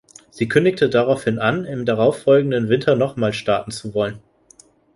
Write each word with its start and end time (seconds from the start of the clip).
Sie 0.31 0.47
kündigte 0.49 0.89
daraufhin 0.89 1.37
an, 1.37 1.63
im 1.63 1.85
darauf 1.85 2.23
folgenden 2.23 2.69
Winter 2.69 2.95
nochmals 2.95 3.35
starten 3.35 3.69
zu 3.69 3.93
wollen. 3.93 4.17